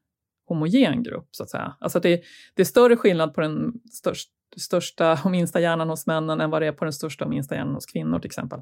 homogen 0.46 1.04
grupp, 1.04 1.28
så 1.32 1.44
att 1.44 1.50
säga. 1.50 1.76
Alltså 1.80 2.00
det, 2.00 2.22
det 2.56 2.62
är 2.62 2.66
större 2.66 2.98
skillnad 2.98 3.34
på 3.34 3.42
den 3.42 3.74
störst, 3.92 4.30
största 4.58 5.20
och 5.24 5.32
minsta 5.32 5.60
hjärnan 5.60 5.90
hos 5.90 6.08
männen 6.08 6.42
än 6.42 6.50
vad 6.50 6.62
det 6.62 6.68
är 6.68 6.72
på 6.72 6.86
den 6.86 6.94
största 6.94 7.26
och 7.26 7.30
minsta 7.30 7.56
hjärnan 7.56 7.74
hos 7.74 7.86
kvinnor 7.86 8.20
till 8.20 8.28
exempel. 8.28 8.60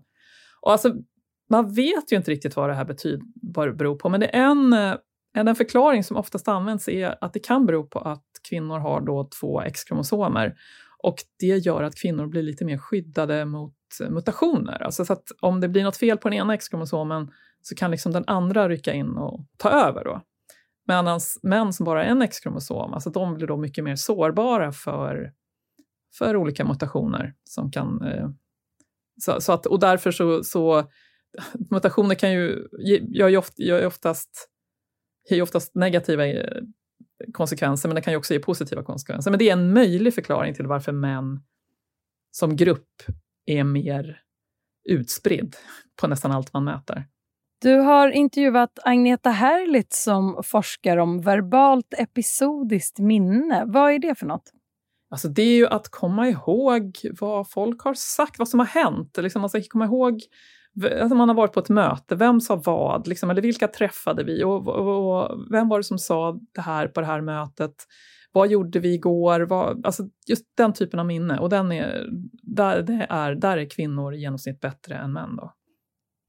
Och 0.62 0.72
alltså, 0.72 0.94
man 1.50 1.74
vet 1.74 2.12
ju 2.12 2.16
inte 2.16 2.32
riktigt 2.32 2.56
vad 2.56 2.70
det 2.70 2.76
här 2.76 2.86
betyder, 2.86 3.22
vad 3.42 3.68
det 3.68 3.74
beror 3.74 3.96
på, 3.96 4.10
men 4.10 4.20
det 4.20 4.36
är 4.36 4.42
en, 4.42 4.74
eh, 4.74 4.96
en, 5.34 5.48
en 5.48 5.56
förklaring 5.56 6.04
som 6.04 6.18
oftast 6.18 6.48
används 6.48 6.90
är 6.90 7.24
att 7.24 7.34
det 7.34 7.40
kan 7.40 7.66
bero 7.66 7.88
på 7.88 8.00
att 8.00 8.26
kvinnor 8.50 8.80
har 8.80 9.02
då 9.02 9.30
två 9.40 9.62
X-kromosomer 9.62 10.56
och 11.04 11.16
det 11.40 11.58
gör 11.58 11.84
att 11.84 11.96
kvinnor 11.96 12.28
blir 12.28 12.44
lite 12.44 12.66
mer 12.66 12.78
skyddade 12.78 13.46
mot 13.46 13.74
mutationer. 14.10 14.84
Alltså 14.84 15.06
så 15.06 15.14
att 15.14 15.32
om 15.42 15.62
det 15.62 15.70
blir 15.70 15.84
något 15.84 15.98
fel 15.98 16.18
på 16.18 16.30
den 16.30 16.38
ena 16.38 16.54
X-kromosomen 16.54 17.32
så 17.62 17.76
kan 17.76 17.92
liksom 17.92 18.12
den 18.12 18.24
andra 18.28 18.70
rycka 18.70 18.94
in 18.94 19.18
och 19.18 19.46
ta 19.58 19.70
över. 19.70 20.04
Då. 20.04 20.22
Medan 20.88 21.20
män 21.44 21.74
som 21.74 21.84
bara 21.84 22.00
har 22.00 22.06
en 22.06 22.22
X-kromosom, 22.22 22.94
alltså 22.94 23.10
de 23.10 23.34
blir 23.34 23.48
då 23.48 23.58
mycket 23.58 23.84
mer 23.84 23.96
sårbara 23.96 24.72
för, 24.72 25.32
för 26.18 26.36
olika 26.36 26.66
mutationer 26.66 27.34
som 27.44 27.72
kan... 27.72 28.02
Eh, 28.02 28.30
så, 29.22 29.42
så, 29.42 29.54
att, 29.54 29.66
och 29.66 29.80
därför 29.80 30.12
så, 30.12 30.44
så 30.44 30.90
mutationer 31.72 32.16
kan 32.16 32.32
ju, 32.32 32.68
gör 33.08 33.28
ju, 33.28 33.38
oft, 33.38 33.60
gör 33.60 33.80
ju 33.80 33.86
oftast, 33.86 34.50
ger 35.30 35.42
oftast 35.42 35.76
negativa 35.76 36.28
eh, 36.28 36.62
konsekvenser, 37.34 37.90
men 37.90 37.96
det 37.96 38.02
kan 38.02 38.14
ju 38.14 38.18
också 38.18 38.34
ge 38.34 38.40
positiva 38.40 38.84
konsekvenser. 38.84 39.32
Men 39.32 39.40
det 39.40 39.50
är 39.50 39.54
en 39.54 39.74
möjlig 39.74 40.14
förklaring 40.14 40.54
till 40.54 40.68
varför 40.68 40.92
män 40.92 41.40
som 42.32 42.56
grupp 42.56 43.04
är 43.46 43.64
mer 43.64 44.22
utspridd 44.90 45.56
på 46.02 46.08
nästan 46.08 46.32
allt 46.32 46.54
man 46.54 46.64
mäter. 46.64 47.06
Du 47.62 47.76
har 47.76 48.10
intervjuat 48.10 48.80
Agneta 48.84 49.30
Herlitz 49.30 50.04
som 50.04 50.44
forskar 50.44 50.98
om 50.98 51.22
verbalt 51.22 51.94
episodiskt 51.98 53.00
minne. 53.00 53.64
Vad 53.68 53.94
är 53.94 54.00
det 54.00 54.16
för 54.16 54.26
något? 54.26 54.52
Alltså 55.10 55.28
det 55.28 55.42
är 55.42 55.56
ju 55.56 55.68
att 55.68 55.90
komma 55.90 56.30
ihåg 56.30 56.98
vad 57.20 57.50
folk 57.50 57.82
har 57.82 57.94
sagt, 57.94 58.40
vad 58.40 58.50
som 58.50 58.60
har 58.60 58.68
hänt. 58.68 59.18
Liksom 59.18 59.50
ska 59.50 59.62
komma 59.68 59.86
ihåg 59.86 60.22
alltså 60.84 61.16
man 61.16 61.30
har 61.30 61.36
varit 61.36 61.54
på 61.54 61.60
ett 61.60 61.70
möte, 61.70 62.16
vem 62.16 62.42
sa 62.42 62.56
vad? 62.56 63.08
Liksom, 63.08 63.30
eller 63.30 63.42
vilka 63.42 63.68
träffade 63.68 64.24
vi? 64.24 64.44
Och, 64.44 64.68
och, 64.68 65.22
och, 65.22 65.38
vem 65.52 65.70
var 65.70 65.80
det 65.80 65.84
som 65.84 66.00
sa 66.00 66.40
det 66.56 66.62
här 66.62 66.88
på 66.88 67.02
det 67.02 67.08
här 67.08 67.22
mötet? 67.22 67.76
Vad 68.32 68.52
gjorde 68.52 68.80
vi 68.80 68.94
igår? 68.94 69.40
Vad, 69.40 69.86
alltså 69.86 70.04
just 70.28 70.46
den 70.58 70.74
typen 70.74 71.00
av 71.00 71.06
minne. 71.06 71.40
Och 71.40 71.50
den 71.50 71.72
är, 71.72 72.08
där, 72.44 72.82
det 72.82 73.08
är, 73.10 73.36
där 73.36 73.58
är 73.58 73.70
kvinnor 73.70 74.14
i 74.14 74.20
genomsnitt 74.20 74.60
bättre 74.60 74.96
än 74.96 75.14
män. 75.14 75.36
Då. 75.36 75.54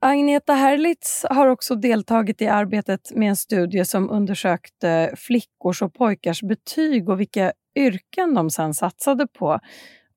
Agneta 0.01 0.53
Herlitz 0.53 1.27
har 1.31 1.47
också 1.47 1.75
deltagit 1.75 2.43
i 2.43 2.47
arbetet 2.47 3.01
med 3.15 3.29
en 3.29 3.37
studie 3.37 3.85
som 3.85 4.11
undersökte 4.11 5.15
flickors 5.17 5.83
och 5.83 5.95
pojkars 5.95 6.43
betyg 6.43 7.09
och 7.09 7.21
vilka 7.21 7.53
yrken 7.77 8.35
de 8.35 8.51
sen 8.51 8.75
satsade 8.75 9.27
på. 9.27 9.59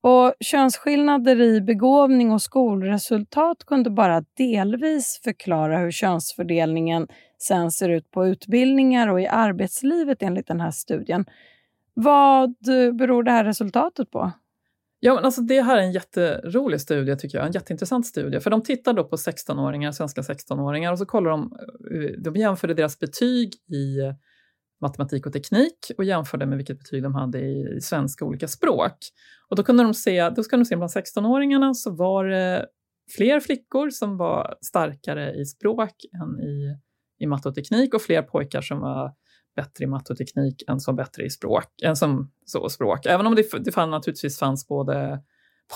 Och 0.02 0.34
Könsskillnader 0.40 1.42
i 1.42 1.62
begåvning 1.62 2.32
och 2.32 2.42
skolresultat 2.42 3.64
kunde 3.66 3.90
bara 3.90 4.24
delvis 4.38 5.22
förklara 5.24 5.78
hur 5.78 5.92
könsfördelningen 5.92 7.08
sen 7.38 7.72
ser 7.72 7.90
ut 7.90 8.12
på 8.12 8.28
utbildningar 8.28 9.08
och 9.08 9.22
i 9.22 9.28
arbetslivet 9.28 10.22
enligt 10.22 10.48
den 10.48 10.62
här 10.62 10.72
studien. 10.72 11.26
Vad 11.94 12.50
eh, 12.50 12.94
beror 12.94 13.24
det 13.24 13.32
här 13.32 13.44
resultatet 13.44 14.12
på? 14.12 14.32
Ja, 15.00 15.16
men 15.16 15.26
alltså 15.26 15.42
det 15.42 15.62
här 15.62 15.78
är 15.78 15.82
en 15.82 15.92
jätterolig 15.92 16.82
studie, 16.82 17.16
tycker 17.16 17.38
jag. 17.38 17.48
En 17.48 17.54
jätteintressant 17.54 18.06
studie. 18.06 18.40
För 18.40 18.50
de 18.50 18.64
tittar 18.64 18.94
då 18.94 19.04
på 19.04 19.16
16-åringar, 19.16 19.92
svenska 19.92 20.22
16-åringar 20.22 20.92
och 20.92 21.00
så 21.00 21.06
kollar 21.06 21.32
de, 21.32 21.58
eh, 21.94 22.22
de 22.22 22.36
jämförde 22.36 22.74
deras 22.74 23.00
betyg 23.00 23.54
i 23.56 23.98
matematik 24.82 25.26
och 25.26 25.34
teknik 25.34 25.92
och 25.98 26.04
jämförde 26.04 26.46
med 26.46 26.58
vilket 26.58 26.80
betyg 26.80 27.04
de 27.04 27.16
hade 27.16 27.40
i, 27.40 27.82
svenska 27.82 28.26
olika 28.26 28.48
språk. 28.48 28.98
Och 29.50 29.56
då 29.56 29.64
kunde 29.64 29.84
de 29.84 29.94
se, 29.94 30.30
då 30.30 30.44
kunde 30.44 30.64
de 30.64 30.66
se 30.66 30.76
bland 30.76 30.92
16-åringarna 30.92 31.74
så 31.74 31.92
var 31.92 32.26
det 32.26 32.68
fler 33.16 33.40
flickor 33.40 33.90
som 33.90 34.18
var 34.18 34.56
starkare 34.62 35.34
i 35.34 35.46
språk 35.46 35.94
än 36.14 36.40
i, 36.40 36.78
i 37.20 37.28
matte 37.28 37.50
och 37.50 37.56
teknik 37.56 37.94
och 37.94 38.02
fler 38.02 38.22
pojkar 38.22 38.62
som 38.62 38.80
var 38.80 39.14
bättre 39.56 39.84
i 39.84 39.88
matte 39.88 40.14
och 40.14 40.18
teknik 40.18 40.64
än 40.68 40.80
som 40.80 40.96
bättre 40.96 41.24
i 41.24 41.30
språk. 41.30 41.66
Än 41.84 41.96
som 41.96 42.32
så 42.46 42.70
språk. 42.70 43.06
Även 43.06 43.28
om 43.28 43.36
det, 43.36 43.64
det 43.64 43.72
fann, 43.72 43.90
naturligtvis 43.90 44.40
fanns 44.40 44.68
både 44.68 45.24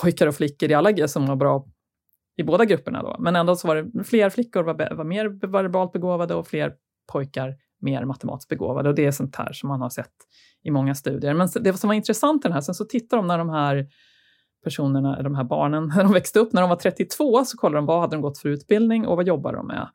pojkar 0.02 0.28
och 0.28 0.36
flickor 0.36 0.72
i 0.72 0.74
alla 0.74 1.08
som 1.08 1.26
var 1.26 1.36
bra 1.36 1.68
i 2.38 2.44
båda 2.44 2.66
grupperna. 2.66 3.04
Då. 3.04 3.16
Men 3.20 3.36
ändå 3.36 3.56
så 3.56 3.68
var 3.68 3.76
det 3.76 4.04
fler 4.04 4.30
flickor 4.30 4.64
var, 4.64 4.96
var 4.96 5.04
mer 5.04 5.28
verbalt 5.48 5.92
begåvade 5.92 6.36
och 6.36 6.48
fler 6.48 6.74
pojkar 7.12 7.56
mer 7.86 8.06
matematiskt 8.06 8.50
begåvade. 8.50 8.90
Och 8.90 8.96
det 8.96 9.06
är 9.06 9.12
sånt 9.12 9.36
här 9.36 9.54
som 9.54 9.70
man 9.70 9.82
har 9.82 9.90
sett 9.90 10.14
i 10.64 10.72
många 10.72 10.96
studier. 10.96 11.34
Men 11.34 11.50
det 11.62 11.74
som 11.74 11.88
var 11.88 11.94
intressant 11.94 12.46
i 12.46 12.48
den 12.48 12.54
här, 12.54 12.62
sen 12.62 12.76
så 12.76 12.86
tittar 12.86 13.18
de 13.18 13.28
när 13.28 13.38
de 13.38 13.50
här 13.50 13.88
personerna, 14.64 15.22
de 15.22 15.36
här 15.36 15.44
barnen, 15.44 15.88
när 15.96 16.04
de 16.04 16.14
växte 16.14 16.40
upp, 16.40 16.54
när 16.54 16.62
de 16.62 16.70
var 16.70 16.78
32 16.78 17.46
så 17.46 17.58
kollade 17.58 17.78
de 17.78 17.86
vad 17.86 18.02
hade 18.02 18.16
de 18.16 18.22
gått 18.22 18.38
för 18.38 18.50
utbildning 18.50 19.08
och 19.08 19.16
vad 19.16 19.28
jobbar 19.28 19.54
de 19.54 19.68
med. 19.68 19.90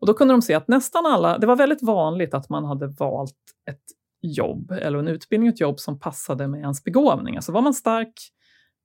Och 0.00 0.06
då 0.06 0.14
kunde 0.14 0.34
de 0.34 0.42
se 0.42 0.54
att 0.54 0.68
nästan 0.68 1.06
alla, 1.06 1.38
det 1.38 1.46
var 1.46 1.56
väldigt 1.56 1.82
vanligt 1.82 2.34
att 2.34 2.48
man 2.48 2.64
hade 2.64 2.86
valt 2.86 3.36
ett 3.70 3.84
jobb 4.22 4.70
eller 4.70 4.98
en 4.98 5.08
utbildning, 5.08 5.48
och 5.48 5.54
ett 5.54 5.60
jobb 5.60 5.80
som 5.80 6.00
passade 6.00 6.48
med 6.48 6.60
ens 6.60 6.84
begåvning. 6.84 7.36
Alltså 7.36 7.52
var 7.52 7.62
man 7.62 7.74
stark 7.74 8.12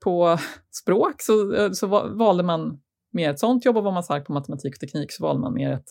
på 0.03 0.37
språk 0.81 1.15
så, 1.17 1.53
eh, 1.53 1.71
så 1.71 1.87
valde 2.15 2.43
man 2.43 2.79
mer 3.13 3.29
ett 3.29 3.39
sånt 3.39 3.65
jobb 3.65 3.77
och 3.77 3.83
var 3.83 3.91
man 3.91 4.03
stark 4.03 4.25
på 4.25 4.33
matematik 4.33 4.75
och 4.75 4.79
teknik 4.79 5.11
så 5.11 5.23
valde 5.23 5.41
man 5.41 5.53
mer 5.53 5.71
ett, 5.71 5.85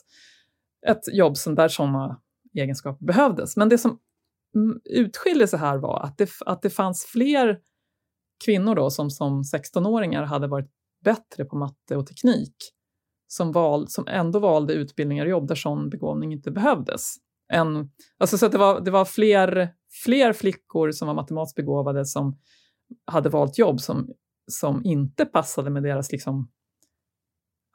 ett 0.87 1.15
jobb 1.15 1.37
som 1.37 1.55
där 1.55 1.69
sådana 1.69 2.21
egenskaper 2.55 3.07
behövdes. 3.07 3.57
Men 3.57 3.69
det 3.69 3.79
som 3.79 3.99
mm, 4.57 4.81
utskilde 4.85 5.49
sig 5.49 5.59
här 5.59 5.79
var 5.79 6.01
att 6.01 6.19
det, 6.19 6.31
att 6.47 6.63
det 6.63 6.71
fanns 6.71 7.05
fler 7.05 7.59
kvinnor 8.45 8.75
då 8.75 8.91
som 8.91 9.11
som 9.11 9.43
16-åringar 9.43 10.23
hade 10.23 10.47
varit 10.47 10.71
bättre 11.05 11.45
på 11.45 11.57
matte 11.57 11.97
och 11.97 12.07
teknik 12.07 12.55
som, 13.27 13.53
val, 13.53 13.89
som 13.89 14.09
ändå 14.09 14.39
valde 14.39 14.75
utbildningar 14.75 15.25
och 15.25 15.31
jobb 15.31 15.49
där 15.49 15.55
sån 15.55 15.91
begåvning 15.91 16.33
inte 16.33 16.51
behövdes. 16.51 17.15
En, 17.53 17.91
alltså 18.19 18.39
så 18.39 18.47
att 18.47 18.53
det 18.53 18.59
var, 18.59 18.81
det 18.81 18.91
var 18.91 19.05
fler, 19.05 19.75
fler 20.05 20.33
flickor 20.33 20.91
som 20.91 21.09
var 21.09 21.15
matematiskt 21.15 21.57
begåvade 21.57 22.07
som 22.07 22.39
hade 23.07 23.29
valt 23.29 23.59
jobb 23.59 23.81
som, 23.81 24.09
som 24.51 24.85
inte 24.85 25.25
passade 25.25 25.71
med 25.71 25.83
deras 25.83 26.13
liksom, 26.13 26.51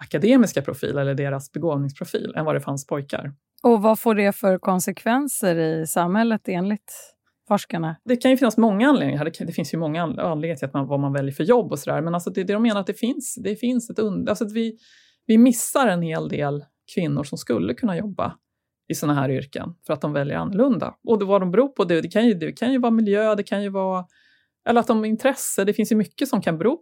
akademiska 0.04 0.62
profil 0.62 0.98
eller 0.98 1.16
deras 1.16 1.52
begåvningsprofil 1.52 2.34
än 2.36 2.46
vad 2.46 2.56
det 2.56 2.62
fanns 2.62 2.88
pojkar. 2.88 3.34
Och 3.64 3.82
vad 3.82 4.00
får 4.00 4.16
det 4.16 4.32
för 4.36 4.58
konsekvenser 4.58 5.56
i 5.56 5.88
samhället 5.88 6.42
enligt 6.48 7.16
forskarna? 7.48 7.96
Det 8.06 8.16
kan 8.16 8.32
ju 8.32 8.38
finnas 8.38 8.58
många 8.58 8.90
anledningar. 8.90 9.32
Det, 9.46 9.52
finns 9.52 9.74
ju 9.74 9.78
många 9.78 10.04
anledningar 10.04 10.56
till 10.56 10.66
att 10.66 10.74
man, 10.74 10.88
vad 10.88 11.00
man 11.00 11.14
väljer 11.14 11.32
för 11.32 11.44
jobb 11.44 11.72
och 11.72 11.80
sådär. 11.80 12.02
Men 12.02 12.14
alltså 12.14 12.30
det, 12.30 12.44
det 12.44 12.54
de 12.54 12.64
menar 12.64 12.82
att 12.82 12.88
det 12.88 12.94
finns, 12.94 13.36
det 13.44 13.56
finns 13.56 13.90
ett 13.90 14.00
under... 14.00 14.30
alltså 14.30 14.46
att 14.46 14.52
vi, 14.52 14.78
vi 15.26 15.38
missar 15.38 15.88
en 15.88 16.02
hel 16.02 16.30
del 16.30 16.64
kvinnor 16.96 17.24
som 17.24 17.38
skulle 17.38 17.74
kunna 17.74 17.98
jobba 17.98 18.36
i 18.88 18.96
sådana 18.96 19.22
här 19.22 19.30
yrken 19.30 19.76
för 19.86 19.94
att 19.94 20.02
de 20.02 20.14
väljer 20.14 20.38
annorlunda. 20.38 20.96
Och 21.04 21.20
det, 21.20 21.26
vad 21.26 21.42
de 21.42 21.52
beror 21.52 21.68
på, 21.68 21.84
det, 21.84 22.02
det, 22.02 22.08
kan 22.08 22.28
ju, 22.28 22.34
det 22.34 22.52
kan 22.52 22.72
ju 22.72 22.80
vara 22.80 22.92
miljö, 22.92 23.36
det 23.36 23.44
kan 23.44 23.64
ju 23.64 23.70
vara 23.70 24.06
eller 24.70 24.80
att 24.80 24.88
de 24.88 24.98
har 24.98 25.06
intresse. 25.06 25.64
Det 25.64 25.74
finns 25.74 25.92
ju 25.92 25.96
mycket 25.96 26.28
som 26.28 26.42
kan, 26.42 26.58
bero, 26.58 26.80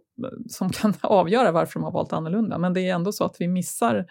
som 0.48 0.70
kan 0.70 0.94
avgöra 1.00 1.52
varför 1.52 1.74
de 1.74 1.84
har 1.84 1.92
valt 1.92 2.12
annorlunda. 2.12 2.58
Men 2.58 2.74
det 2.74 2.80
är 2.80 2.94
ändå 2.94 3.12
så 3.12 3.24
att 3.24 3.36
vi 3.38 3.48
missar 3.48 4.06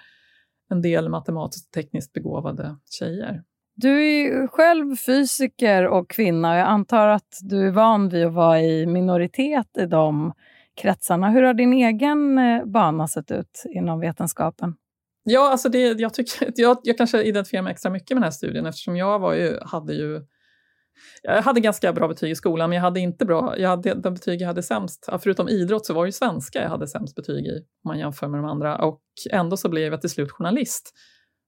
en 0.69 0.81
del 0.81 1.09
matematiskt 1.09 1.67
och 1.67 1.71
tekniskt 1.71 2.13
begåvade 2.13 2.75
tjejer. 2.99 3.43
Du 3.75 4.05
är 4.05 4.47
själv 4.47 4.95
fysiker 4.95 5.87
och 5.87 6.09
kvinna 6.09 6.51
och 6.51 6.57
jag 6.57 6.67
antar 6.67 7.07
att 7.07 7.37
du 7.41 7.67
är 7.67 7.71
van 7.71 8.09
vid 8.09 8.25
att 8.25 8.33
vara 8.33 8.61
i 8.61 8.85
minoritet 8.85 9.77
i 9.77 9.85
de 9.85 10.33
kretsarna. 10.75 11.29
Hur 11.29 11.43
har 11.43 11.53
din 11.53 11.73
egen 11.73 12.37
eh, 12.37 12.65
bana 12.65 13.07
sett 13.07 13.31
ut 13.31 13.63
inom 13.69 13.99
vetenskapen? 13.99 14.75
Ja, 15.23 15.51
alltså 15.51 15.69
det, 15.69 15.99
jag, 15.99 16.13
tycker, 16.13 16.51
jag, 16.55 16.77
jag 16.83 16.97
kanske 16.97 17.23
identifierar 17.23 17.63
mig 17.63 17.71
extra 17.71 17.91
mycket 17.91 18.09
med 18.09 18.17
den 18.17 18.23
här 18.23 18.31
studien 18.31 18.65
eftersom 18.65 18.97
jag 18.97 19.19
var 19.19 19.33
ju, 19.33 19.59
hade 19.61 19.93
ju 19.93 20.21
jag 21.23 21.41
hade 21.41 21.59
ganska 21.59 21.93
bra 21.93 22.07
betyg 22.07 22.31
i 22.31 22.35
skolan, 22.35 22.69
men 22.69 22.75
jag 22.75 22.83
hade 22.83 22.99
inte 22.99 23.25
bra, 23.25 23.59
jag 23.59 23.69
hade, 23.69 23.93
de 23.93 24.13
betyg 24.13 24.41
jag 24.41 24.47
hade 24.47 24.63
sämst, 24.63 25.09
förutom 25.23 25.49
idrott 25.49 25.85
så 25.85 25.93
var 25.93 26.05
det 26.05 26.11
svenska 26.11 26.61
jag 26.61 26.69
hade 26.69 26.87
sämst 26.87 27.15
betyg 27.15 27.45
i, 27.45 27.57
om 27.57 27.89
man 27.89 27.99
jämför 27.99 28.27
med 28.27 28.39
de 28.39 28.45
andra. 28.45 28.77
Och 28.77 29.01
ändå 29.31 29.57
så 29.57 29.69
blev 29.69 29.91
jag 29.91 30.01
till 30.01 30.09
slut 30.09 30.31
journalist. 30.31 30.93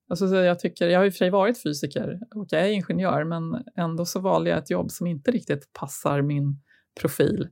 Alltså, 0.10 0.36
jag, 0.36 0.60
tycker, 0.60 0.88
jag 0.88 1.00
har 1.00 1.06
i 1.06 1.10
och 1.10 1.13
för 1.13 1.18
sig 1.18 1.29
varit 1.29 1.63
fysiker 1.63 2.20
och 2.36 2.48
jag 2.50 2.62
är 2.62 2.72
ingenjör, 2.72 3.24
men 3.24 3.63
ändå 3.77 4.06
så 4.06 4.20
valde 4.20 4.50
jag 4.50 4.60
ett 4.60 4.70
jobb 4.70 4.91
som 4.91 5.08
inte 5.08 5.32
riktigt 5.32 5.74
passar 5.74 6.22
min 6.22 6.62
profil. 7.01 7.48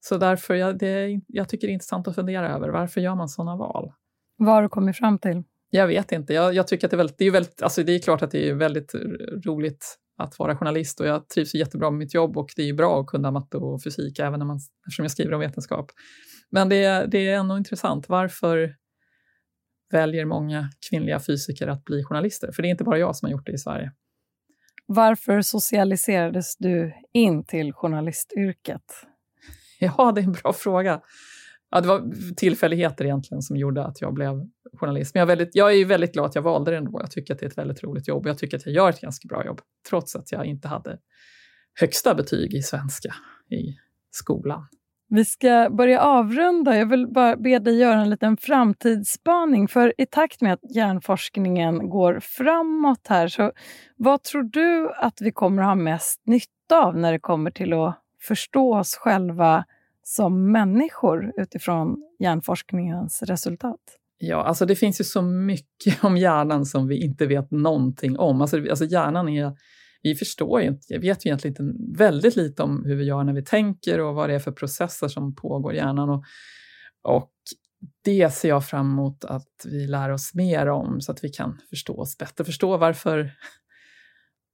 Så 0.00 0.16
därför, 0.16 0.54
jag, 0.54 0.78
det, 0.78 1.20
jag 1.26 1.48
tycker 1.48 1.66
det 1.66 1.70
är 1.70 1.74
intressant 1.74 2.08
att 2.08 2.14
fundera 2.14 2.54
över, 2.54 2.68
varför 2.68 3.00
gör 3.00 3.14
man 3.14 3.28
sådana 3.28 3.56
val? 3.56 3.92
Vad 4.36 4.54
har 4.54 4.62
du 4.62 4.68
kommit 4.68 4.96
fram 4.96 5.18
till? 5.18 5.42
Jag 5.70 5.86
vet 5.86 6.12
inte. 6.12 6.34
Jag, 6.34 6.54
jag, 6.54 6.68
tycker 6.68 6.86
att 6.86 6.90
det 6.90 6.94
är 6.94 6.98
väldigt, 6.98 7.18
det 7.18 7.24
är 7.24 7.30
väldigt, 7.30 7.62
alltså 7.62 7.82
det 7.82 7.92
är 7.92 7.98
klart 7.98 8.22
att 8.22 8.30
det 8.30 8.48
är 8.48 8.54
väldigt 8.54 8.94
roligt 9.46 9.98
att 10.20 10.38
vara 10.38 10.56
journalist 10.56 11.00
och 11.00 11.06
jag 11.06 11.28
trivs 11.28 11.54
jättebra 11.54 11.90
med 11.90 11.98
mitt 11.98 12.14
jobb 12.14 12.36
och 12.36 12.52
det 12.56 12.68
är 12.68 12.74
bra 12.74 13.00
att 13.00 13.06
kunna 13.06 13.30
matte 13.30 13.56
och 13.56 13.82
fysik 13.82 14.18
även 14.18 14.38
när 14.38 14.46
man, 14.46 14.56
eftersom 14.86 15.04
jag 15.04 15.12
skriver 15.12 15.34
om 15.34 15.40
vetenskap. 15.40 15.92
Men 16.50 16.68
det, 16.68 17.06
det 17.10 17.28
är 17.28 17.36
ändå 17.36 17.56
intressant. 17.56 18.08
Varför 18.08 18.74
väljer 19.90 20.24
många 20.24 20.68
kvinnliga 20.90 21.20
fysiker 21.20 21.68
att 21.68 21.84
bli 21.84 22.04
journalister? 22.04 22.52
För 22.52 22.62
det 22.62 22.68
är 22.68 22.70
inte 22.70 22.84
bara 22.84 22.98
jag 22.98 23.16
som 23.16 23.26
har 23.26 23.32
gjort 23.32 23.46
det 23.46 23.52
i 23.52 23.58
Sverige. 23.58 23.92
Varför 24.86 25.42
socialiserades 25.42 26.56
du 26.56 26.92
in 27.12 27.44
till 27.44 27.72
journalistyrket? 27.72 28.82
Ja, 29.82 30.12
det 30.12 30.20
är 30.20 30.24
en 30.24 30.32
bra 30.32 30.52
fråga. 30.52 31.00
Ja, 31.70 31.80
det 31.80 31.88
var 31.88 32.34
tillfälligheter 32.34 33.04
egentligen 33.04 33.42
som 33.42 33.56
gjorde 33.56 33.84
att 33.84 34.00
jag 34.00 34.14
blev 34.14 34.46
journalist. 34.72 35.14
Men 35.14 35.20
jag 35.20 35.24
är, 35.24 35.36
väldigt, 35.36 35.54
jag 35.54 35.74
är 35.74 35.84
väldigt 35.84 36.12
glad 36.12 36.26
att 36.26 36.34
jag 36.34 36.42
valde 36.42 36.70
det 36.70 36.76
ändå. 36.76 37.00
Jag 37.00 37.10
tycker 37.10 37.34
att 37.34 37.40
det 37.40 37.46
är 37.46 37.50
ett 37.50 37.58
väldigt 37.58 37.82
roligt 37.82 38.08
jobb. 38.08 38.22
och 38.22 38.30
Jag 38.30 38.38
tycker 38.38 38.56
att 38.56 38.66
jag 38.66 38.74
gör 38.74 38.90
ett 38.90 39.00
ganska 39.00 39.28
bra 39.28 39.46
jobb, 39.46 39.60
trots 39.88 40.16
att 40.16 40.32
jag 40.32 40.46
inte 40.46 40.68
hade 40.68 40.98
högsta 41.80 42.14
betyg 42.14 42.54
i 42.54 42.62
svenska 42.62 43.14
i 43.50 43.76
skolan. 44.10 44.66
Vi 45.08 45.24
ska 45.24 45.70
börja 45.70 46.00
avrunda. 46.00 46.76
Jag 46.76 46.86
vill 46.86 47.06
bara 47.06 47.36
be 47.36 47.58
dig 47.58 47.78
göra 47.78 48.00
en 48.00 48.10
liten 48.10 48.36
framtidsspaning. 48.36 49.68
För 49.68 49.94
i 49.98 50.06
takt 50.06 50.40
med 50.40 50.52
att 50.52 50.74
hjärnforskningen 50.74 51.88
går 51.88 52.20
framåt 52.22 53.06
här, 53.08 53.28
så 53.28 53.52
vad 53.96 54.22
tror 54.22 54.42
du 54.42 54.92
att 54.96 55.18
vi 55.20 55.32
kommer 55.32 55.62
att 55.62 55.68
ha 55.68 55.74
mest 55.74 56.22
nytta 56.26 56.84
av 56.84 56.96
när 56.96 57.12
det 57.12 57.18
kommer 57.18 57.50
till 57.50 57.72
att 57.72 57.98
förstå 58.22 58.78
oss 58.78 58.96
själva 58.96 59.64
som 60.02 60.52
människor 60.52 61.32
utifrån 61.36 61.96
hjärnforskningens 62.18 63.22
resultat? 63.22 63.80
Ja, 64.18 64.36
alltså 64.36 64.66
det 64.66 64.76
finns 64.76 65.00
ju 65.00 65.04
så 65.04 65.22
mycket 65.22 66.04
om 66.04 66.16
hjärnan 66.16 66.66
som 66.66 66.88
vi 66.88 67.04
inte 67.04 67.26
vet 67.26 67.50
någonting 67.50 68.18
om. 68.18 68.40
Alltså, 68.40 68.70
alltså 68.70 68.84
hjärnan 68.84 69.28
är 69.28 69.52
vi 70.02 70.14
förstår 70.14 70.60
ju 70.60 70.68
inte, 70.68 70.98
vet 70.98 71.26
ju 71.26 71.28
egentligen 71.28 71.52
inte 71.52 71.98
väldigt 71.98 72.36
lite 72.36 72.62
om 72.62 72.84
hur 72.84 72.96
vi 72.96 73.04
gör 73.04 73.24
när 73.24 73.32
vi 73.32 73.44
tänker 73.44 74.00
och 74.00 74.14
vad 74.14 74.28
det 74.28 74.34
är 74.34 74.38
för 74.38 74.52
processer 74.52 75.08
som 75.08 75.34
pågår 75.34 75.74
i 75.74 75.76
hjärnan. 75.76 76.10
Och, 76.10 76.24
och 77.02 77.32
det 78.04 78.30
ser 78.30 78.48
jag 78.48 78.66
fram 78.66 78.90
emot 78.90 79.24
att 79.24 79.66
vi 79.66 79.86
lär 79.86 80.10
oss 80.10 80.34
mer 80.34 80.66
om 80.66 81.00
så 81.00 81.12
att 81.12 81.24
vi 81.24 81.28
kan 81.28 81.60
förstå 81.70 82.00
oss 82.00 82.18
bättre, 82.18 82.44
förstå 82.44 82.76
varför, 82.76 83.32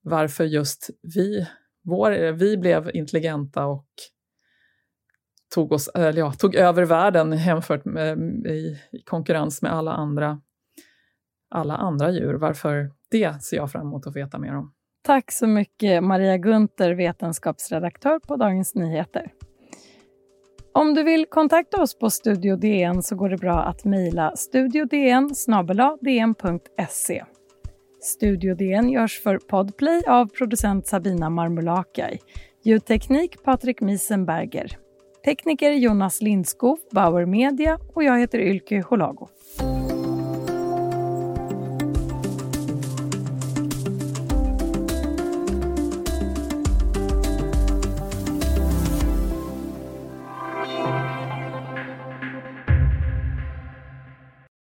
varför 0.03 0.45
just 0.45 0.91
vi, 1.15 1.47
vår, 1.85 2.33
vi 2.33 2.57
blev 2.57 2.91
intelligenta 2.95 3.67
och 3.67 3.89
tog, 5.55 5.73
oss, 5.73 5.89
eller 5.95 6.19
ja, 6.19 6.33
tog 6.33 6.55
över 6.55 6.85
världen 6.85 7.33
jämfört 7.33 7.85
med, 7.85 8.19
i, 8.47 8.79
i 8.93 9.03
konkurrens 9.05 9.63
med 9.63 9.73
alla 9.73 9.93
andra, 9.93 10.41
alla 11.51 11.77
andra 11.77 12.11
djur. 12.11 12.35
Varför 12.35 12.91
det 13.11 13.43
ser 13.43 13.57
jag 13.57 13.73
fram 13.73 13.87
emot 13.87 14.07
att 14.07 14.17
veta 14.17 14.39
mer 14.39 14.57
om. 14.57 14.73
Tack 15.05 15.33
så 15.33 15.47
mycket 15.47 16.05
Maria 16.05 16.37
Gunther, 16.37 16.95
vetenskapsredaktör 16.95 18.19
på 18.19 18.37
Dagens 18.37 18.75
Nyheter. 18.75 19.33
Om 20.75 20.95
du 20.95 21.03
vill 21.03 21.27
kontakta 21.27 21.83
oss 21.83 21.99
på 21.99 22.11
Studio 22.11 22.57
DN 22.57 23.03
så 23.03 23.17
går 23.17 23.29
det 23.29 23.37
bra 23.37 23.63
att 23.63 23.85
mejla 23.85 24.37
studiodn 24.37 25.29
dn.se. 26.01 27.25
Studio 28.03 28.55
DN 28.55 28.89
görs 28.89 29.23
för 29.23 29.39
Podplay 29.39 30.03
av 30.07 30.27
producent 30.27 30.87
Sabina 30.87 31.31
Marmulakai. 31.31 32.19
Ljudteknik 32.65 33.43
Patrik 33.45 33.81
Miesenberger. 33.81 34.86
Tekniker 35.27 35.73
Jonas 35.73 36.23
Lindskov, 36.23 36.79
Bauer 36.91 37.27
Media 37.27 37.79
och 37.95 38.05
jag 38.05 38.19
heter 38.19 38.39
Ylke 38.39 38.81
Holago. 38.81 39.29